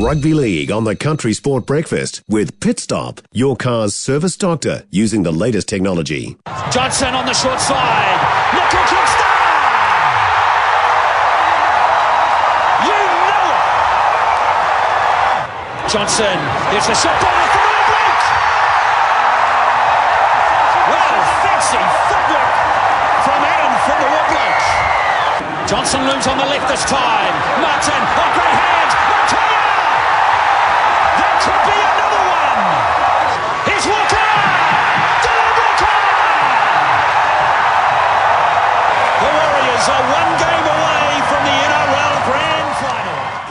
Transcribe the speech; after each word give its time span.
Rugby 0.00 0.32
League 0.32 0.72
on 0.72 0.84
the 0.84 0.96
Country 0.96 1.34
Sport 1.34 1.66
Breakfast 1.66 2.22
with 2.26 2.58
Pit 2.60 2.80
Stop, 2.80 3.20
your 3.32 3.54
car's 3.54 3.94
service 3.94 4.34
doctor 4.34 4.84
using 4.88 5.24
the 5.24 5.30
latest 5.30 5.68
technology. 5.68 6.38
Johnson 6.72 7.12
on 7.12 7.26
the 7.26 7.34
short 7.36 7.60
side. 7.60 8.16
Look! 8.56 8.72
You 12.80 12.96
know 12.96 13.44
it! 13.52 13.60
Johnson, 15.92 16.32
here's 16.72 16.88
the 16.88 16.96
shot 16.96 17.20
the! 17.20 17.28
Well, 20.88 21.16
fancy 21.44 21.76
footwork 22.08 22.56
from 23.28 23.44
Adam 23.44 23.72
from 23.84 24.00
the 24.00 24.08
woodblock. 24.16 24.64
Johnson 25.68 26.00
looms 26.08 26.26
on 26.26 26.38
the 26.38 26.48
left 26.48 26.72
this 26.72 26.88
time. 26.88 27.36
Martin, 27.60 28.00
oh 28.16 28.32
great 28.32 28.56
hands! 28.56 28.99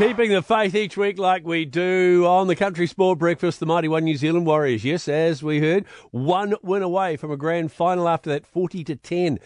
Keeping 0.09 0.31
the 0.31 0.41
faith 0.41 0.73
each 0.73 0.97
week 0.97 1.19
like 1.19 1.45
we 1.45 1.65
do 1.65 2.25
on 2.25 2.47
the 2.47 2.55
Country 2.55 2.87
Sport 2.87 3.19
Breakfast, 3.19 3.59
the 3.59 3.67
Mighty 3.67 3.87
One 3.87 4.05
New 4.05 4.17
Zealand 4.17 4.47
Warriors. 4.47 4.83
Yes, 4.83 5.07
as 5.07 5.43
we 5.43 5.59
heard, 5.59 5.85
one 6.09 6.55
win 6.63 6.81
away 6.81 7.15
from 7.15 7.29
a 7.29 7.37
grand 7.37 7.71
final 7.71 8.09
after 8.09 8.27
that 8.31 8.47
40 8.47 8.83
to 8.85 8.95
10 8.95 9.37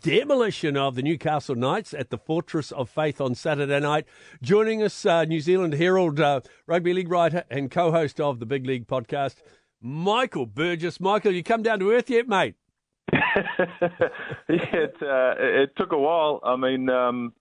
demolition 0.00 0.76
of 0.76 0.94
the 0.94 1.02
Newcastle 1.02 1.56
Knights 1.56 1.92
at 1.92 2.10
the 2.10 2.16
Fortress 2.16 2.70
of 2.70 2.88
Faith 2.88 3.20
on 3.20 3.34
Saturday 3.34 3.80
night. 3.80 4.06
Joining 4.40 4.84
us, 4.84 5.04
uh, 5.04 5.24
New 5.24 5.40
Zealand 5.40 5.74
Herald 5.74 6.20
uh, 6.20 6.42
rugby 6.68 6.94
league 6.94 7.10
writer 7.10 7.42
and 7.50 7.68
co-host 7.68 8.20
of 8.20 8.38
the 8.38 8.46
Big 8.46 8.64
League 8.64 8.86
podcast, 8.86 9.42
Michael 9.82 10.46
Burgess. 10.46 11.00
Michael, 11.00 11.32
you 11.32 11.42
come 11.42 11.64
down 11.64 11.80
to 11.80 11.90
earth 11.90 12.08
yet, 12.08 12.28
mate? 12.28 12.54
it, 13.12 14.94
uh, 15.02 15.34
it 15.38 15.74
took 15.76 15.90
a 15.90 15.98
while. 15.98 16.38
I 16.44 16.54
mean, 16.54 16.88
um, 16.88 17.32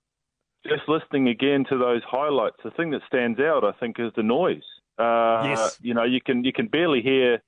just 0.67 0.87
listening 0.87 1.27
again 1.27 1.65
to 1.69 1.77
those 1.77 2.01
highlights, 2.09 2.57
the 2.63 2.71
thing 2.71 2.91
that 2.91 3.01
stands 3.07 3.39
out, 3.39 3.63
I 3.63 3.71
think, 3.79 3.99
is 3.99 4.11
the 4.15 4.23
noise. 4.23 4.63
Uh, 4.97 5.43
Yes. 5.45 5.79
You 5.81 5.93
know, 5.93 6.03
you 6.03 6.21
can 6.21 6.43
you 6.43 6.53
can 6.53 6.67
barely 6.67 7.01
hear 7.01 7.41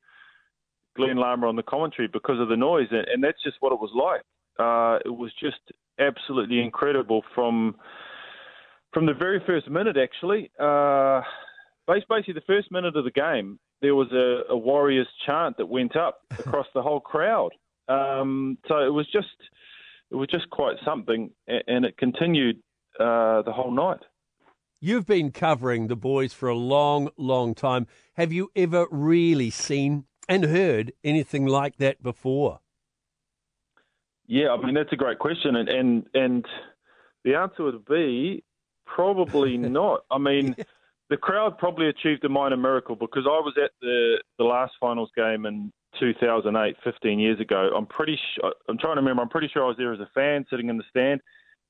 Glenn 0.95 1.17
Lama 1.17 1.47
on 1.47 1.55
the 1.55 1.63
commentary 1.63 2.08
because 2.08 2.39
of 2.39 2.47
the 2.49 2.58
noise, 2.58 2.88
and, 2.91 3.08
and 3.08 3.23
that's 3.23 3.41
just 3.43 3.58
what 3.59 3.71
it 3.71 3.80
was 3.80 3.91
like. 3.93 4.21
Uh, 4.58 4.99
it 5.05 5.16
was 5.16 5.31
just 5.39 5.59
absolutely 5.99 6.59
incredible 6.61 7.23
from 7.33 7.75
from 8.93 9.05
the 9.05 9.13
very 9.13 9.41
first 9.45 9.69
minute. 9.69 9.97
Actually, 9.97 10.49
uh, 10.59 11.21
basically 11.88 12.33
the 12.33 12.41
first 12.47 12.71
minute 12.71 12.95
of 12.95 13.03
the 13.03 13.11
game, 13.11 13.59
there 13.81 13.95
was 13.95 14.11
a, 14.11 14.52
a 14.53 14.58
Warriors 14.58 15.08
chant 15.25 15.58
that 15.58 15.67
went 15.67 15.95
up 15.95 16.21
across 16.39 16.67
the 16.73 16.81
whole 16.81 16.99
crowd. 16.99 17.52
Um, 17.88 18.58
so 18.67 18.80
it 18.80 18.93
was 18.93 19.08
just 19.11 19.27
it 20.11 20.16
was 20.16 20.27
just 20.30 20.49
quite 20.49 20.77
something, 20.83 21.30
and 21.47 21.86
it 21.86 21.97
continued 21.97 22.58
uh, 22.99 23.41
the 23.41 23.51
whole 23.51 23.71
night. 23.71 24.01
You've 24.81 25.05
been 25.07 25.31
covering 25.31 25.88
the 25.88 25.95
boys 25.95 26.33
for 26.33 26.49
a 26.49 26.55
long, 26.55 27.09
long 27.17 27.55
time. 27.55 27.87
Have 28.17 28.31
you 28.31 28.52
ever 28.55 28.87
really 28.91 29.49
seen 29.49 30.05
and 30.27 30.45
heard 30.45 30.93
anything 31.03 31.45
like 31.45 31.77
that 31.77 32.03
before? 32.03 32.59
Yeah, 34.27 34.49
I 34.49 34.63
mean 34.63 34.73
that's 34.73 34.91
a 34.91 34.95
great 34.95 35.19
question, 35.19 35.55
and 35.55 35.69
and, 35.69 36.05
and 36.13 36.45
the 37.23 37.35
answer 37.35 37.63
would 37.63 37.85
be 37.85 38.43
probably 38.85 39.57
not. 39.57 40.02
I 40.09 40.17
mean, 40.17 40.55
the 41.09 41.17
crowd 41.17 41.57
probably 41.57 41.87
achieved 41.87 42.23
a 42.25 42.30
minor 42.30 42.57
miracle 42.57 42.95
because 42.95 43.25
I 43.25 43.39
was 43.39 43.53
at 43.63 43.71
the 43.81 44.21
the 44.37 44.43
last 44.43 44.73
finals 44.80 45.11
game 45.15 45.45
in 45.45 45.71
2008, 45.99 46.75
15 46.83 47.19
years 47.19 47.39
ago. 47.39 47.71
I'm 47.75 47.85
pretty 47.85 48.19
sure. 48.35 48.53
I'm 48.67 48.77
trying 48.77 48.95
to 48.95 49.02
remember. 49.02 49.21
I'm 49.21 49.30
pretty 49.30 49.49
sure 49.53 49.64
I 49.64 49.67
was 49.67 49.77
there 49.77 49.93
as 49.93 49.99
a 49.99 50.09
fan, 50.14 50.45
sitting 50.49 50.70
in 50.70 50.77
the 50.77 50.83
stand, 50.89 51.21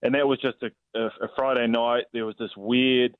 and 0.01 0.15
that 0.15 0.27
was 0.27 0.39
just 0.39 0.57
a, 0.61 0.99
a, 0.99 1.05
a 1.07 1.27
Friday 1.35 1.67
night. 1.67 2.05
There 2.13 2.25
was 2.25 2.35
this 2.39 2.51
weird, 2.55 3.15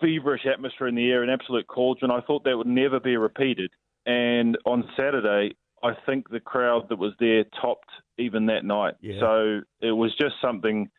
feverish 0.00 0.46
atmosphere 0.46 0.88
in 0.88 0.94
the 0.94 1.10
air, 1.10 1.22
an 1.22 1.30
absolute 1.30 1.66
cauldron. 1.66 2.10
I 2.10 2.20
thought 2.20 2.44
that 2.44 2.56
would 2.56 2.66
never 2.66 3.00
be 3.00 3.16
repeated. 3.16 3.70
And 4.04 4.58
on 4.66 4.84
Saturday, 4.96 5.56
I 5.82 5.92
think 6.06 6.28
the 6.28 6.40
crowd 6.40 6.88
that 6.88 6.98
was 6.98 7.12
there 7.18 7.44
topped 7.60 7.90
even 8.18 8.46
that 8.46 8.64
night. 8.64 8.94
Yeah. 9.00 9.20
So 9.20 9.60
it 9.80 9.92
was 9.92 10.12
just 10.20 10.34
something, 10.40 10.90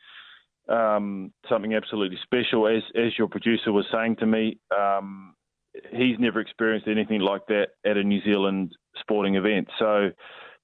um, 0.69 1.33
something 1.49 1.73
absolutely 1.73 2.17
special. 2.23 2.67
As 2.67 2.83
as 2.95 3.17
your 3.17 3.27
producer 3.27 3.71
was 3.71 3.85
saying 3.93 4.17
to 4.17 4.25
me, 4.25 4.59
um, 4.77 5.35
he's 5.91 6.17
never 6.19 6.39
experienced 6.39 6.87
anything 6.87 7.21
like 7.21 7.45
that 7.47 7.69
at 7.85 7.97
a 7.97 8.03
New 8.03 8.21
Zealand 8.23 8.75
sporting 8.99 9.35
event. 9.35 9.67
So 9.79 10.09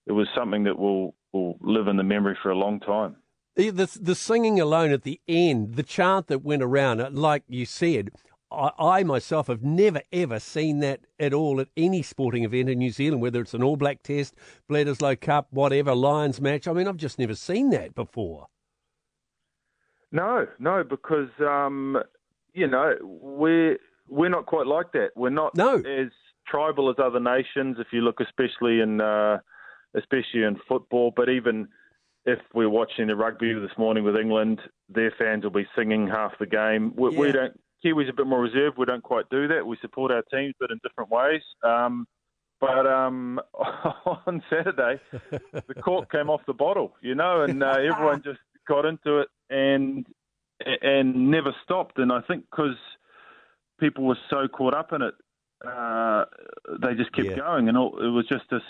it 0.05 0.11
was 0.11 0.27
something 0.35 0.63
that 0.63 0.77
will 0.77 1.15
will 1.31 1.57
live 1.61 1.87
in 1.87 1.97
the 1.97 2.03
memory 2.03 2.37
for 2.41 2.51
a 2.51 2.57
long 2.57 2.79
time. 2.79 3.17
The, 3.59 3.99
the, 4.01 4.15
singing 4.15 4.57
alone 4.61 4.91
at 4.91 5.03
the 5.03 5.19
end, 5.27 5.75
the 5.75 5.83
chant 5.83 6.27
that 6.27 6.43
went 6.43 6.63
around, 6.63 7.01
uh, 7.01 7.09
like 7.11 7.43
you 7.49 7.65
said, 7.65 8.11
I, 8.49 8.71
I 8.79 9.03
myself 9.03 9.47
have 9.47 9.61
never 9.63 10.01
ever 10.13 10.39
seen 10.39 10.79
that 10.79 11.01
at 11.19 11.33
all 11.33 11.59
at 11.59 11.67
any 11.75 12.01
sporting 12.01 12.45
event 12.45 12.69
in 12.69 12.77
New 12.79 12.91
Zealand, 12.91 13.21
whether 13.21 13.41
it's 13.41 13.53
an 13.53 13.61
All 13.61 13.75
Black 13.75 14.01
Test, 14.01 14.33
Bledisloe 14.69 15.19
Cup, 15.19 15.47
whatever, 15.51 15.93
Lions 15.93 16.39
match. 16.39 16.69
I 16.69 16.73
mean, 16.73 16.87
I've 16.87 16.95
just 16.95 17.19
never 17.19 17.35
seen 17.35 17.69
that 17.71 17.95
before. 17.95 18.47
No, 20.13 20.47
no, 20.57 20.85
because 20.85 21.29
um, 21.41 22.01
you 22.53 22.65
know 22.65 22.95
we're 23.01 23.77
we're 24.07 24.29
not 24.29 24.45
quite 24.45 24.67
like 24.67 24.93
that. 24.93 25.09
We're 25.17 25.31
not 25.31 25.53
No. 25.55 25.75
as 25.79 26.11
tribal 26.47 26.89
as 26.89 26.95
other 26.97 27.19
nations. 27.19 27.75
If 27.77 27.87
you 27.91 28.01
look, 28.01 28.21
especially 28.21 28.79
in 28.79 29.01
uh, 29.01 29.39
especially 29.95 30.43
in 30.43 30.59
football, 30.67 31.11
but 31.13 31.27
even 31.27 31.67
if 32.25 32.39
we're 32.53 32.69
watching 32.69 33.07
the 33.07 33.15
rugby 33.15 33.53
this 33.53 33.71
morning 33.77 34.03
with 34.03 34.15
England, 34.15 34.59
their 34.89 35.11
fans 35.17 35.43
will 35.43 35.51
be 35.51 35.67
singing 35.75 36.07
half 36.07 36.33
the 36.39 36.45
game. 36.45 36.93
We, 36.95 37.09
we 37.09 37.31
don't. 37.31 37.59
Kiwis 37.83 38.07
are 38.07 38.09
a 38.09 38.13
bit 38.13 38.27
more 38.27 38.41
reserved. 38.41 38.77
We 38.77 38.85
don't 38.85 39.03
quite 39.03 39.29
do 39.29 39.47
that. 39.47 39.65
We 39.65 39.77
support 39.81 40.11
our 40.11 40.23
teams, 40.23 40.53
but 40.59 40.69
in 40.69 40.79
different 40.83 41.09
ways. 41.09 41.41
Um, 41.63 42.05
but 42.59 42.85
um, 42.85 43.39
on 43.53 44.43
Saturday, 44.49 44.99
the 45.31 45.73
cork 45.81 46.11
came 46.11 46.29
off 46.29 46.41
the 46.45 46.53
bottle, 46.53 46.93
you 47.01 47.15
know, 47.15 47.43
and 47.43 47.63
uh, 47.63 47.67
everyone 47.79 48.21
just 48.23 48.39
got 48.67 48.85
into 48.85 49.19
it 49.19 49.29
and 49.49 50.05
and 50.81 51.31
never 51.31 51.55
stopped. 51.63 51.99
And 51.99 52.11
I 52.11 52.19
think 52.21 52.43
because 52.51 52.75
people 53.79 54.03
were 54.05 54.17
so 54.29 54.47
caught 54.49 54.73
up 54.73 54.91
in 54.91 55.01
it, 55.01 55.13
uh, 55.65 56.25
they 56.81 56.95
just 56.95 57.13
kept 57.13 57.29
Yeah. 57.29 57.37
going, 57.37 57.69
and 57.69 57.77
all, 57.77 57.97
it 57.97 58.09
was 58.09 58.27
just 58.27 58.43
this 58.51 58.61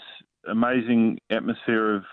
amazing 0.47 1.17
atmosphere 1.31 1.95
of 1.95 2.03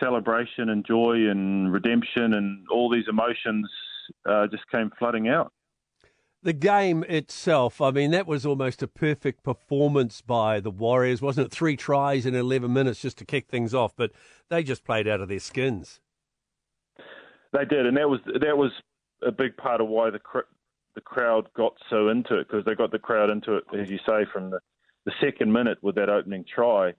celebration 0.00 0.68
and 0.70 0.84
joy 0.86 1.14
and 1.30 1.72
redemption, 1.72 2.34
and 2.34 2.66
all 2.70 2.90
these 2.90 3.08
emotions 3.08 3.68
uh, 4.26 4.46
just 4.48 4.68
came 4.70 4.90
flooding 4.98 5.28
out. 5.28 5.52
The 6.42 6.52
game 6.52 7.04
itself, 7.04 7.80
I 7.80 7.90
mean, 7.90 8.10
that 8.10 8.26
was 8.26 8.44
almost 8.44 8.82
a 8.82 8.86
perfect 8.86 9.42
performance 9.42 10.20
by 10.20 10.60
the 10.60 10.70
Warriors, 10.70 11.22
wasn't 11.22 11.46
it? 11.46 11.52
Three 11.52 11.74
tries 11.74 12.26
in 12.26 12.34
11 12.34 12.70
minutes 12.70 13.00
just 13.00 13.16
to 13.18 13.24
kick 13.24 13.48
things 13.48 13.72
off, 13.72 13.96
but 13.96 14.10
they 14.50 14.62
just 14.62 14.84
played 14.84 15.08
out 15.08 15.22
of 15.22 15.28
their 15.28 15.38
skins. 15.38 16.00
They 17.54 17.64
did, 17.64 17.86
and 17.86 17.96
that 17.96 18.10
was 18.10 18.20
that 18.26 18.58
was 18.58 18.72
a 19.22 19.32
big 19.32 19.56
part 19.56 19.80
of 19.80 19.88
why 19.88 20.10
the 20.10 20.18
cr- 20.18 20.50
the 20.94 21.00
crowd 21.00 21.48
got 21.56 21.72
so 21.88 22.08
into 22.08 22.38
it 22.38 22.48
because 22.48 22.64
they 22.64 22.74
got 22.74 22.90
the 22.90 22.98
crowd 22.98 23.30
into 23.30 23.56
it, 23.56 23.64
as 23.78 23.88
you 23.88 23.98
say, 24.06 24.26
from 24.32 24.50
the, 24.50 24.58
the 25.06 25.12
second 25.20 25.52
minute 25.52 25.78
with 25.80 25.94
that 25.94 26.08
opening 26.08 26.44
try, 26.52 26.92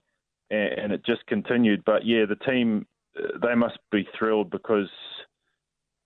and, 0.50 0.72
and 0.78 0.92
it 0.92 1.04
just 1.04 1.26
continued. 1.26 1.84
But 1.84 2.04
yeah, 2.04 2.24
the 2.28 2.36
team 2.36 2.86
uh, 3.18 3.38
they 3.46 3.54
must 3.54 3.78
be 3.90 4.06
thrilled 4.18 4.50
because 4.50 4.88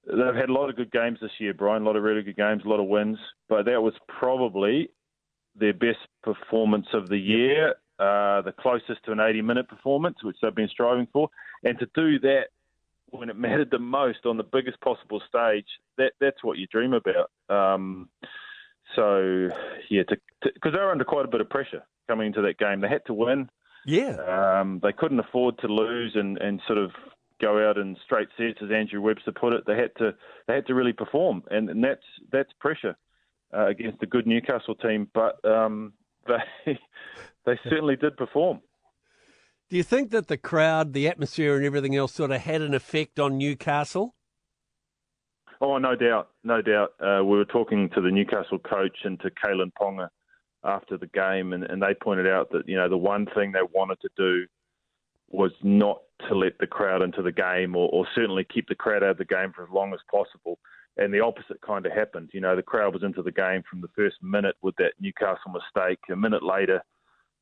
they've 0.06 0.34
had 0.34 0.48
a 0.48 0.52
lot 0.52 0.70
of 0.70 0.76
good 0.76 0.92
games 0.92 1.18
this 1.20 1.30
year, 1.38 1.54
Brian. 1.54 1.82
A 1.82 1.86
lot 1.86 1.96
of 1.96 2.02
really 2.02 2.22
good 2.22 2.36
games, 2.36 2.62
a 2.64 2.68
lot 2.68 2.80
of 2.80 2.86
wins, 2.86 3.18
but 3.48 3.66
that 3.66 3.82
was 3.82 3.94
probably 4.08 4.90
their 5.56 5.74
best 5.74 5.98
performance 6.22 6.86
of 6.92 7.08
the 7.08 7.18
year. 7.18 7.74
Uh, 7.98 8.40
the 8.40 8.54
closest 8.58 9.04
to 9.04 9.12
an 9.12 9.20
80 9.20 9.42
minute 9.42 9.68
performance, 9.68 10.16
which 10.22 10.36
they've 10.40 10.54
been 10.54 10.68
striving 10.68 11.06
for. 11.12 11.28
And 11.64 11.78
to 11.80 11.86
do 11.94 12.18
that 12.20 12.44
when 13.10 13.28
it 13.28 13.36
mattered 13.36 13.70
the 13.70 13.78
most 13.78 14.24
on 14.24 14.38
the 14.38 14.42
biggest 14.42 14.80
possible 14.80 15.20
stage, 15.28 15.66
that 15.98 16.12
that's 16.18 16.42
what 16.42 16.56
you 16.56 16.66
dream 16.68 16.94
about. 16.94 17.30
Um, 17.50 18.08
so 18.96 19.48
yeah, 19.90 20.02
because 20.42 20.72
they 20.72 20.78
were 20.78 20.90
under 20.90 21.04
quite 21.04 21.26
a 21.26 21.28
bit 21.28 21.42
of 21.42 21.50
pressure 21.50 21.82
coming 22.08 22.28
into 22.28 22.42
that 22.42 22.58
game. 22.58 22.80
They 22.80 22.88
had 22.88 23.04
to 23.06 23.14
win. 23.14 23.50
Yeah. 23.86 24.60
Um, 24.60 24.80
they 24.82 24.92
couldn't 24.92 25.20
afford 25.20 25.58
to 25.58 25.68
lose 25.68 26.12
and, 26.14 26.38
and 26.38 26.60
sort 26.66 26.78
of 26.78 26.90
go 27.40 27.68
out 27.68 27.78
in 27.78 27.96
straight 28.04 28.28
sets, 28.36 28.58
as 28.62 28.70
Andrew 28.70 29.00
Webster 29.00 29.32
put 29.32 29.52
it. 29.52 29.64
They 29.66 29.76
had 29.76 29.90
to 29.98 30.14
they 30.46 30.54
had 30.54 30.66
to 30.66 30.74
really 30.74 30.92
perform, 30.92 31.42
and, 31.50 31.70
and 31.70 31.82
that's 31.82 32.04
that's 32.30 32.50
pressure 32.60 32.96
uh, 33.54 33.66
against 33.66 34.02
a 34.02 34.06
good 34.06 34.26
Newcastle 34.26 34.74
team. 34.74 35.08
But 35.14 35.42
um, 35.44 35.94
they 36.26 36.78
they 37.46 37.58
certainly 37.64 37.96
did 37.96 38.16
perform. 38.16 38.60
Do 39.70 39.76
you 39.76 39.84
think 39.84 40.10
that 40.10 40.26
the 40.26 40.36
crowd, 40.36 40.92
the 40.92 41.06
atmosphere, 41.06 41.56
and 41.56 41.64
everything 41.64 41.94
else 41.94 42.12
sort 42.12 42.32
of 42.32 42.40
had 42.40 42.60
an 42.60 42.74
effect 42.74 43.20
on 43.20 43.38
Newcastle? 43.38 44.16
Oh, 45.60 45.78
no 45.78 45.94
doubt, 45.94 46.30
no 46.42 46.60
doubt. 46.60 46.94
Uh, 46.98 47.22
we 47.24 47.36
were 47.36 47.44
talking 47.44 47.88
to 47.90 48.00
the 48.00 48.10
Newcastle 48.10 48.58
coach 48.58 48.96
and 49.04 49.20
to 49.20 49.30
Kalyn 49.30 49.70
Ponga 49.80 50.08
after 50.64 50.96
the 50.96 51.06
game, 51.08 51.52
and, 51.52 51.64
and 51.64 51.82
they 51.82 51.94
pointed 51.94 52.26
out 52.26 52.50
that 52.52 52.68
you 52.68 52.76
know 52.76 52.88
the 52.88 52.96
one 52.96 53.26
thing 53.34 53.52
they 53.52 53.60
wanted 53.72 53.98
to 54.00 54.08
do 54.16 54.46
was 55.30 55.52
not 55.62 56.00
to 56.28 56.34
let 56.34 56.58
the 56.58 56.66
crowd 56.66 57.02
into 57.02 57.22
the 57.22 57.32
game, 57.32 57.76
or, 57.76 57.88
or 57.92 58.06
certainly 58.14 58.44
keep 58.52 58.68
the 58.68 58.74
crowd 58.74 59.02
out 59.02 59.10
of 59.10 59.18
the 59.18 59.24
game 59.24 59.52
for 59.54 59.62
as 59.62 59.70
long 59.72 59.92
as 59.94 60.00
possible. 60.10 60.58
And 60.96 61.14
the 61.14 61.20
opposite 61.20 61.60
kind 61.64 61.86
of 61.86 61.92
happened. 61.92 62.30
You 62.34 62.40
know, 62.40 62.56
the 62.56 62.62
crowd 62.62 62.92
was 62.92 63.04
into 63.04 63.22
the 63.22 63.32
game 63.32 63.62
from 63.70 63.80
the 63.80 63.88
first 63.96 64.16
minute 64.22 64.56
with 64.60 64.74
that 64.76 64.92
Newcastle 65.00 65.52
mistake. 65.52 66.00
A 66.10 66.16
minute 66.16 66.42
later, 66.42 66.82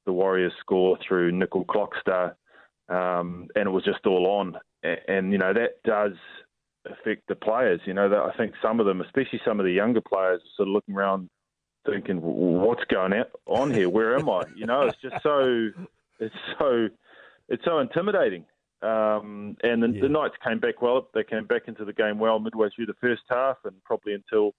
the 0.06 0.12
Warriors 0.12 0.52
score 0.60 0.98
through 1.06 1.32
Nicoll-Klokstad, 1.32 2.34
um, 2.88 3.48
and 3.56 3.66
it 3.66 3.70
was 3.70 3.84
just 3.84 4.06
all 4.06 4.26
on. 4.26 4.56
And, 4.82 4.98
and 5.08 5.32
you 5.32 5.38
know 5.38 5.52
that 5.54 5.82
does 5.84 6.12
affect 6.86 7.26
the 7.26 7.34
players. 7.34 7.80
You 7.84 7.94
know, 7.94 8.08
that 8.08 8.18
I 8.18 8.32
think 8.36 8.52
some 8.62 8.80
of 8.80 8.86
them, 8.86 9.00
especially 9.00 9.40
some 9.44 9.58
of 9.58 9.66
the 9.66 9.72
younger 9.72 10.02
players, 10.02 10.40
are 10.40 10.56
sort 10.56 10.68
of 10.68 10.74
looking 10.74 10.94
around 10.94 11.28
thinking, 11.90 12.18
"What's 12.20 12.84
going 12.84 13.12
on 13.46 13.72
here? 13.72 13.88
Where 13.88 14.18
am 14.18 14.28
I?" 14.28 14.44
You 14.54 14.66
know, 14.66 14.82
it's 14.82 15.00
just 15.00 15.22
so, 15.22 15.70
it's 16.18 16.34
so, 16.58 16.88
it's 17.48 17.64
so 17.64 17.78
intimidating. 17.78 18.44
Um, 18.80 19.56
and 19.62 19.82
the, 19.82 19.88
yeah. 19.88 20.02
the 20.02 20.08
Knights 20.08 20.36
came 20.46 20.60
back 20.60 20.80
well. 20.80 21.08
They 21.12 21.24
came 21.24 21.46
back 21.46 21.62
into 21.66 21.84
the 21.84 21.92
game 21.92 22.18
well 22.18 22.38
midway 22.38 22.68
through 22.74 22.86
the 22.86 22.94
first 23.00 23.22
half, 23.28 23.56
and 23.64 23.74
probably 23.84 24.14
until 24.14 24.54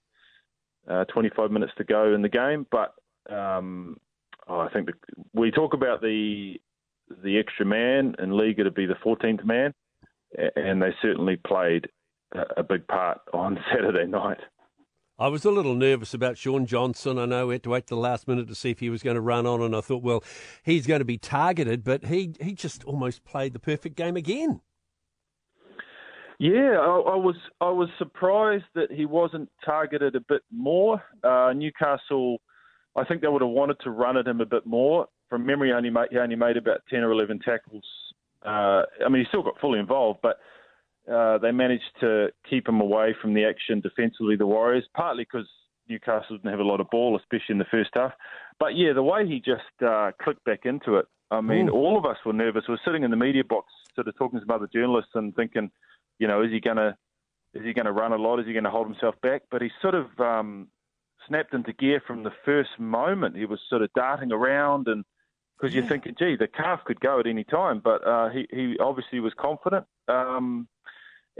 uh, 0.88 1.04
25 1.06 1.50
minutes 1.50 1.72
to 1.78 1.84
go 1.84 2.14
in 2.14 2.22
the 2.22 2.28
game. 2.28 2.66
But 2.70 2.94
um, 3.32 3.96
oh, 4.48 4.60
I 4.60 4.68
think 4.70 4.86
the, 4.86 4.92
we 5.32 5.50
talk 5.50 5.74
about 5.74 6.02
the 6.02 6.60
the 7.24 7.38
extra 7.38 7.66
man 7.66 8.14
and 8.18 8.32
Liga 8.34 8.64
to 8.64 8.70
be 8.70 8.86
the 8.86 8.94
14th 8.94 9.44
man, 9.44 9.74
and 10.54 10.80
they 10.80 10.94
certainly 11.02 11.36
played 11.36 11.88
a 12.56 12.62
big 12.62 12.86
part 12.86 13.20
on 13.32 13.58
Saturday 13.72 14.06
night. 14.06 14.38
I 15.20 15.28
was 15.28 15.44
a 15.44 15.50
little 15.50 15.74
nervous 15.74 16.14
about 16.14 16.38
Shaun 16.38 16.64
Johnson. 16.64 17.18
I 17.18 17.26
know 17.26 17.48
we 17.48 17.54
had 17.56 17.62
to 17.64 17.70
wait 17.70 17.88
the 17.88 17.94
last 17.94 18.26
minute 18.26 18.48
to 18.48 18.54
see 18.54 18.70
if 18.70 18.80
he 18.80 18.88
was 18.88 19.02
going 19.02 19.16
to 19.16 19.20
run 19.20 19.46
on, 19.46 19.60
and 19.60 19.76
I 19.76 19.82
thought, 19.82 20.02
well, 20.02 20.24
he's 20.62 20.86
going 20.86 21.00
to 21.00 21.04
be 21.04 21.18
targeted, 21.18 21.84
but 21.84 22.06
he, 22.06 22.32
he 22.40 22.54
just 22.54 22.82
almost 22.84 23.22
played 23.22 23.52
the 23.52 23.58
perfect 23.58 23.96
game 23.96 24.16
again. 24.16 24.62
Yeah, 26.38 26.78
I, 26.80 27.00
I 27.00 27.16
was 27.16 27.36
I 27.60 27.68
was 27.68 27.90
surprised 27.98 28.64
that 28.74 28.90
he 28.90 29.04
wasn't 29.04 29.50
targeted 29.62 30.16
a 30.16 30.20
bit 30.20 30.40
more. 30.50 31.02
Uh, 31.22 31.52
Newcastle, 31.54 32.38
I 32.96 33.04
think 33.04 33.20
they 33.20 33.28
would 33.28 33.42
have 33.42 33.50
wanted 33.50 33.76
to 33.80 33.90
run 33.90 34.16
at 34.16 34.26
him 34.26 34.40
a 34.40 34.46
bit 34.46 34.64
more. 34.64 35.06
From 35.28 35.44
memory, 35.44 35.70
only 35.70 35.90
made, 35.90 36.08
he 36.10 36.16
only 36.16 36.36
made 36.36 36.56
about 36.56 36.80
ten 36.88 37.00
or 37.00 37.12
eleven 37.12 37.40
tackles. 37.40 37.84
Uh, 38.42 38.84
I 39.04 39.10
mean, 39.10 39.20
he 39.20 39.28
still 39.28 39.42
got 39.42 39.60
fully 39.60 39.78
involved, 39.78 40.20
but 40.22 40.38
uh, 41.10 41.38
they 41.38 41.50
managed 41.50 41.90
to 42.00 42.28
keep 42.48 42.68
him 42.68 42.80
away 42.80 43.14
from 43.20 43.34
the 43.34 43.44
action 43.44 43.80
defensively, 43.80 44.36
the 44.36 44.46
Warriors, 44.46 44.84
partly 44.94 45.24
because 45.24 45.48
Newcastle 45.88 46.36
didn't 46.36 46.50
have 46.50 46.60
a 46.60 46.64
lot 46.64 46.80
of 46.80 46.90
ball, 46.90 47.16
especially 47.16 47.54
in 47.54 47.58
the 47.58 47.64
first 47.70 47.90
half. 47.94 48.12
But 48.58 48.76
yeah, 48.76 48.92
the 48.92 49.02
way 49.02 49.26
he 49.26 49.40
just 49.40 49.82
uh, 49.86 50.12
clicked 50.22 50.44
back 50.44 50.60
into 50.64 50.96
it, 50.96 51.06
I 51.30 51.40
mean, 51.40 51.68
Ooh. 51.68 51.72
all 51.72 51.98
of 51.98 52.04
us 52.04 52.16
were 52.24 52.32
nervous. 52.32 52.64
We 52.68 52.74
were 52.74 52.80
sitting 52.84 53.04
in 53.04 53.10
the 53.10 53.16
media 53.16 53.44
box, 53.44 53.72
sort 53.94 54.08
of 54.08 54.16
talking 54.16 54.38
to 54.38 54.46
some 54.46 54.54
other 54.54 54.68
journalists 54.72 55.12
and 55.14 55.34
thinking, 55.34 55.70
you 56.18 56.28
know, 56.28 56.42
is 56.42 56.50
he 56.50 56.60
going 56.60 56.76
to 56.76 56.96
is 57.52 57.64
he 57.64 57.72
going 57.72 57.86
to 57.86 57.92
run 57.92 58.12
a 58.12 58.16
lot? 58.16 58.38
Is 58.38 58.46
he 58.46 58.52
going 58.52 58.64
to 58.64 58.70
hold 58.70 58.86
himself 58.86 59.16
back? 59.22 59.42
But 59.50 59.60
he 59.60 59.70
sort 59.82 59.94
of 59.96 60.06
um, 60.20 60.68
snapped 61.26 61.52
into 61.52 61.72
gear 61.72 62.00
from 62.06 62.22
the 62.22 62.30
first 62.44 62.78
moment. 62.78 63.36
He 63.36 63.44
was 63.44 63.58
sort 63.68 63.82
of 63.82 63.92
darting 63.94 64.30
around 64.30 64.86
and 64.86 65.04
because 65.58 65.74
yeah. 65.74 65.80
you're 65.80 65.88
thinking, 65.88 66.14
gee, 66.18 66.36
the 66.36 66.46
calf 66.46 66.80
could 66.84 67.00
go 67.00 67.20
at 67.20 67.26
any 67.26 67.44
time. 67.44 67.80
But 67.82 68.06
uh, 68.06 68.30
he, 68.30 68.46
he 68.50 68.76
obviously 68.78 69.20
was 69.20 69.32
confident. 69.38 69.84
Um, 70.08 70.68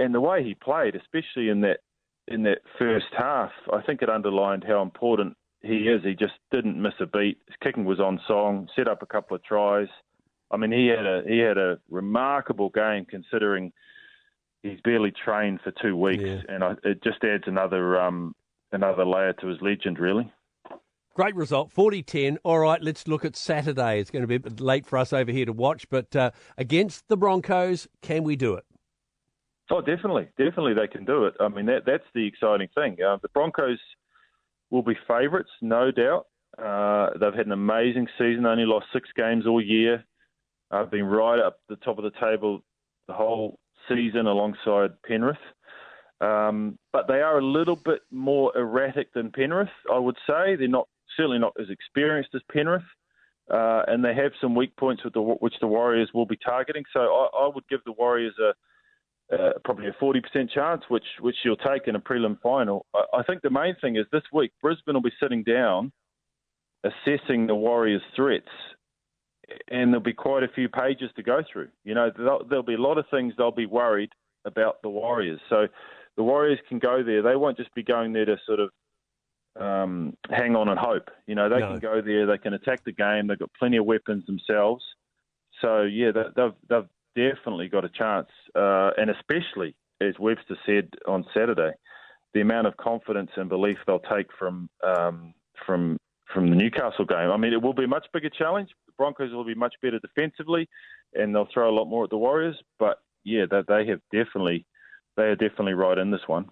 and 0.00 0.14
the 0.14 0.20
way 0.20 0.43
he 0.43 0.55
played, 0.55 0.94
especially 0.94 1.49
in 1.49 1.61
that 1.62 1.79
in 2.29 2.43
that 2.44 2.58
first 2.79 3.06
half, 3.17 3.50
I 3.73 3.82
think 3.82 4.02
it 4.02 4.08
underlined 4.08 4.64
how 4.67 4.82
important 4.82 5.37
he 5.62 5.88
is. 5.88 6.02
He 6.05 6.14
just 6.14 6.35
didn't 6.52 6.81
miss 6.81 6.94
a 7.00 7.06
beat. 7.06 7.38
His 7.47 7.56
kicking 7.62 7.85
was 7.85 8.00
on 8.00 8.20
song. 8.26 8.69
Set 8.76 8.88
up 8.88 9.02
a 9.02 9.06
couple 9.06 9.37
of 9.37 9.44
tries. 9.44 9.88
I 10.50 10.56
mean, 10.56 10.73
he 10.73 10.87
had 10.87 11.06
a 11.06 11.23
he 11.26 11.38
had 11.38 11.58
a 11.58 11.79
remarkable 11.91 12.70
game 12.70 13.05
considering 13.05 13.73
he's 14.62 14.81
barely 14.82 15.12
trained 15.25 15.61
for 15.62 15.73
two 15.82 15.97
weeks, 15.97 16.23
yeah. 16.25 16.43
and 16.49 16.64
I, 16.64 16.73
it 16.85 17.02
just 17.02 17.23
adds 17.25 17.44
another 17.47 18.00
um, 18.00 18.35
another 18.73 19.05
layer 19.05 19.32
to 19.35 19.47
his 19.47 19.58
legend, 19.61 19.99
really. 19.99 20.32
Great 21.14 21.35
result, 21.35 21.73
40 21.73 22.02
10. 22.02 22.38
All 22.44 22.61
right, 22.61 22.81
let's 22.81 23.06
look 23.08 23.25
at 23.25 23.37
Saturday. 23.37 24.00
It's 24.00 24.11
going 24.11 24.23
to 24.23 24.29
be 24.29 24.37
a 24.37 24.41
bit 24.41 24.61
late 24.61 24.87
for 24.87 24.97
us 24.97 25.12
over 25.12 25.31
here 25.31 25.44
to 25.44 25.52
watch, 25.52 25.88
but 25.91 26.14
uh, 26.14 26.31
against 26.56 27.08
the 27.08 27.17
Broncos, 27.17 27.88
can 28.00 28.23
we 28.23 28.37
do 28.37 28.55
it? 28.55 28.64
Oh, 29.71 29.81
definitely, 29.81 30.29
definitely 30.37 30.75
they 30.75 30.89
can 30.89 31.05
do 31.05 31.27
it. 31.27 31.35
I 31.39 31.49
mean, 31.49 31.67
that 31.67 31.87
that's 31.87 32.05
the 32.15 32.27
exciting 32.27 32.69
thing. 32.75 32.97
Uh, 33.03 33.19
the 33.23 33.29
Broncos 33.29 33.79
will 34.71 34.83
be 34.83 34.97
favourites, 35.07 35.51
no 35.63 35.91
doubt. 35.91 36.27
Uh, 36.59 37.11
they've 37.19 37.35
had 37.35 37.47
an 37.47 37.53
amazing 37.53 38.09
season. 38.19 38.47
Only 38.47 38.65
lost 38.67 38.87
six 38.93 39.09
games 39.17 39.47
all 39.47 39.63
year. 39.63 40.05
I've 40.73 40.87
uh, 40.87 40.91
been 40.91 41.05
right 41.05 41.39
up 41.39 41.61
the 41.69 41.77
top 41.77 41.99
of 41.99 42.05
the 42.05 42.13
table 42.21 42.63
the 43.07 43.15
whole 43.15 43.59
season 43.89 44.27
alongside 44.27 44.91
Penrith. 45.07 45.37
Um, 46.21 46.79
but 46.93 47.09
they 47.09 47.21
are 47.23 47.39
a 47.39 47.45
little 47.45 47.77
bit 47.77 48.03
more 48.11 48.57
erratic 48.57 49.13
than 49.15 49.31
Penrith, 49.31 49.71
I 49.93 49.99
would 49.99 50.17
say. 50.27 50.57
They're 50.57 50.69
not 50.69 50.89
certainly 51.17 51.39
not 51.39 51.55
as 51.61 51.71
experienced 51.71 52.31
as 52.35 52.43
Penrith, 52.53 52.83
uh, 53.53 53.83
and 53.89 54.05
they 54.05 54.15
have 54.15 54.33
some 54.41 54.55
weak 54.55 54.77
points 54.77 55.03
the, 55.13 55.21
which 55.21 55.55
the 55.61 55.67
Warriors 55.67 56.11
will 56.13 56.27
be 56.27 56.37
targeting. 56.37 56.85
So 56.93 57.01
I, 57.01 57.45
I 57.45 57.51
would 57.53 57.67
give 57.69 57.81
the 57.85 57.93
Warriors 57.93 58.35
a 58.39 58.53
uh, 59.32 59.50
probably 59.65 59.87
a 59.87 59.93
40% 59.93 60.50
chance, 60.50 60.82
which 60.88 61.05
which 61.21 61.37
you'll 61.44 61.56
take 61.56 61.87
in 61.87 61.94
a 61.94 62.00
prelim 62.00 62.41
final. 62.41 62.87
I, 62.94 63.19
I 63.19 63.23
think 63.23 63.43
the 63.43 63.50
main 63.50 63.77
thing 63.81 63.97
is 63.97 64.06
this 64.12 64.23
week 64.32 64.53
Brisbane 64.61 64.94
will 64.94 65.03
be 65.03 65.12
sitting 65.23 65.44
down, 65.44 65.93
assessing 66.85 67.47
the 67.47 67.55
Warriors' 67.55 68.03
threats, 68.17 68.49
and 69.69 69.93
there'll 69.93 70.00
be 70.00 70.12
quite 70.12 70.43
a 70.43 70.49
few 70.49 70.69
pages 70.69 71.11
to 71.17 71.23
go 71.23 71.43
through. 71.53 71.69
You 71.85 71.94
know, 71.94 72.11
there'll, 72.17 72.44
there'll 72.44 72.65
be 72.65 72.75
a 72.75 72.81
lot 72.81 72.99
of 72.99 73.05
things 73.11 73.35
they'll 73.37 73.50
be 73.50 73.67
worried 73.67 74.11
about 74.44 74.82
the 74.82 74.88
Warriors. 74.88 75.41
So 75.49 75.69
the 76.17 76.23
Warriors 76.23 76.59
can 76.69 76.79
go 76.79 77.03
there. 77.05 77.23
They 77.23 77.37
won't 77.37 77.56
just 77.56 77.75
be 77.75 77.83
going 77.83 78.12
there 78.12 78.25
to 78.25 78.37
sort 78.47 78.61
of 78.61 78.71
um, 79.61 80.17
hang 80.29 80.56
on 80.56 80.69
and 80.69 80.79
hope. 80.79 81.09
You 81.26 81.35
know, 81.35 81.49
they 81.49 81.61
no. 81.61 81.69
can 81.69 81.79
go 81.79 82.00
there. 82.00 82.26
They 82.26 82.38
can 82.38 82.55
attack 82.55 82.85
the 82.85 82.93
game. 82.93 83.26
They've 83.26 83.38
got 83.38 83.50
plenty 83.59 83.76
of 83.76 83.87
weapons 83.87 84.25
themselves. 84.26 84.85
So 85.61 85.83
yeah, 85.83 86.11
they've 86.12 86.53
they've 86.69 86.88
definitely 87.21 87.69
got 87.69 87.85
a 87.85 87.89
chance, 87.89 88.29
uh, 88.55 88.91
and 88.97 89.11
especially 89.11 89.75
as 90.01 90.15
Webster 90.19 90.57
said 90.67 90.89
on 91.07 91.25
Saturday, 91.35 91.73
the 92.33 92.41
amount 92.41 92.67
of 92.67 92.77
confidence 92.77 93.31
and 93.37 93.49
belief 93.49 93.77
they'll 93.87 93.99
take 94.01 94.27
from 94.39 94.69
um, 94.87 95.35
from 95.67 95.99
from 96.33 96.49
the 96.49 96.57
Newcastle 96.57 97.05
game. 97.05 97.31
I 97.31 97.37
mean, 97.37 97.53
it 97.53 97.61
will 97.61 97.75
be 97.75 97.85
a 97.85 97.89
much 97.89 98.07
bigger 98.12 98.31
challenge. 98.31 98.71
The 98.87 98.93
Broncos 98.97 99.33
will 99.33 99.45
be 99.45 99.55
much 99.55 99.75
better 99.83 99.99
defensively, 99.99 100.69
and 101.15 101.35
they'll 101.35 101.49
throw 101.53 101.69
a 101.69 101.75
lot 101.75 101.87
more 101.87 102.05
at 102.05 102.11
the 102.11 102.17
Warriors. 102.17 102.57
But 102.79 102.99
yeah, 103.25 103.45
they, 103.50 103.62
they 103.69 103.87
have 103.89 104.00
definitely 104.12 104.65
they 105.17 105.25
are 105.25 105.37
definitely 105.37 105.75
right 105.75 105.99
in 105.99 106.11
this 106.11 106.27
one. 106.27 106.47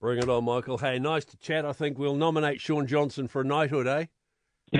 Bring 0.00 0.18
it 0.18 0.28
on, 0.30 0.44
Michael. 0.44 0.78
Hey, 0.78 0.98
nice 0.98 1.26
to 1.26 1.36
chat. 1.36 1.66
I 1.66 1.72
think 1.72 1.98
we'll 1.98 2.16
nominate 2.16 2.60
Shaun 2.60 2.86
Johnson 2.86 3.28
for 3.28 3.42
a 3.42 3.44
knighthood, 3.44 3.86
eh? 3.86 4.06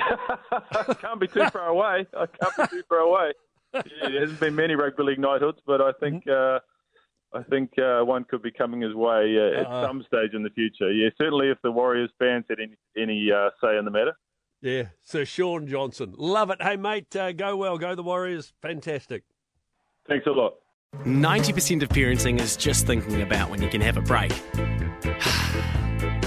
can't 1.01 1.21
be 1.21 1.27
too 1.27 1.47
far 1.51 1.67
away. 1.67 2.07
I 2.17 2.27
can't 2.27 2.57
be 2.57 2.77
too 2.79 2.83
far 2.89 3.01
away 3.01 3.33
there 3.73 4.21
hasn't 4.21 4.41
been 4.41 4.55
many 4.55 4.75
rugby 4.75 5.03
league 5.03 5.19
knighthoods, 5.19 5.59
but 5.67 5.81
I 5.81 5.93
think 6.01 6.27
uh, 6.29 6.59
I 7.33 7.43
think 7.45 7.73
uh, 7.79 8.05
one 8.05 8.25
could 8.25 8.43
be 8.43 8.51
coming 8.51 8.81
his 8.81 8.95
way 8.95 9.37
uh, 9.39 9.61
at 9.61 9.67
uh 9.67 9.87
some 9.87 10.05
stage 10.07 10.35
in 10.35 10.43
the 10.43 10.51
future. 10.51 10.93
Yeah, 10.93 11.11
certainly 11.17 11.49
if 11.49 11.59
the 11.63 11.71
Warriors 11.71 12.11
fans 12.19 12.45
had 12.49 12.59
any 12.61 12.77
any 12.97 13.31
uh, 13.31 13.51
say 13.63 13.77
in 13.79 13.85
the 13.85 13.91
matter. 13.91 14.13
Yeah, 14.63 14.89
Sir 15.03 15.25
Shaun 15.25 15.67
Johnson, 15.67 16.15
love 16.19 16.51
it. 16.51 16.61
Hey 16.61 16.77
mate, 16.77 17.15
uh, 17.17 17.33
go 17.33 17.57
well, 17.57 17.79
go 17.79 17.95
the 17.95 18.03
Warriors, 18.03 18.53
fantastic. 18.61 19.23
Thanks 20.09 20.27
a 20.27 20.31
lot. 20.31 20.55
Ninety 21.05 21.53
percent 21.53 21.83
of 21.83 21.89
parenting 21.91 22.41
is 22.41 22.57
just 22.57 22.87
thinking 22.87 23.23
about 23.23 23.51
when 23.51 23.63
you 23.63 23.69
can 23.69 23.81
have 23.81 23.97
a 23.97 24.03
break. 24.03 24.33